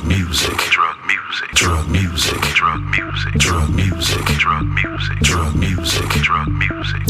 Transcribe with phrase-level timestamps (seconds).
[0.00, 6.48] drug music, drug music, drug music, drug music, drug music, drug music, drug music, drug
[6.48, 7.02] music.